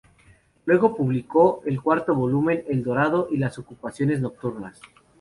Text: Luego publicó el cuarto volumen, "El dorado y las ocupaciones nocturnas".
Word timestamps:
Luego 0.65 0.95
publicó 0.97 1.61
el 1.63 1.79
cuarto 1.79 2.15
volumen, 2.15 2.63
"El 2.67 2.83
dorado 2.83 3.27
y 3.29 3.37
las 3.37 3.59
ocupaciones 3.59 4.19
nocturnas". 4.19 4.81